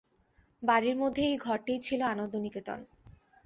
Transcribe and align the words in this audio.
বাড়ির 0.63 0.95
মধ্যে 0.97 1.21
এই 1.25 1.37
ঘরটিই 1.37 1.79
ছিল 1.79 2.01
আনন্দনিকেতন। 2.05 2.79